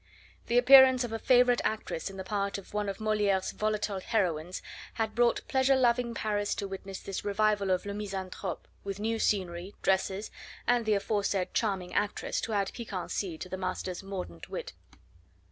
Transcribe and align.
The 0.47 0.57
appearance 0.57 1.03
of 1.03 1.11
a 1.13 1.19
favourite 1.19 1.61
actress 1.63 2.09
in 2.09 2.17
the 2.17 2.23
part 2.23 2.57
of 2.57 2.73
one 2.73 2.89
of 2.89 2.99
Moliere's 2.99 3.51
volatile 3.51 3.99
heroines 3.99 4.63
had 4.95 5.13
brought 5.13 5.47
pleasure 5.47 5.75
loving 5.75 6.15
Paris 6.15 6.55
to 6.55 6.67
witness 6.67 6.99
this 6.99 7.23
revival 7.23 7.69
of 7.69 7.85
"Le 7.85 7.93
Misanthrope," 7.93 8.67
with 8.83 8.99
new 8.99 9.19
scenery, 9.19 9.75
dresses, 9.83 10.31
and 10.65 10.87
the 10.87 10.95
aforesaid 10.95 11.53
charming 11.53 11.93
actress 11.93 12.41
to 12.41 12.51
add 12.53 12.71
piquancy 12.73 13.37
to 13.37 13.47
the 13.47 13.57
master's 13.57 14.01
mordant 14.01 14.49
wit. 14.49 14.73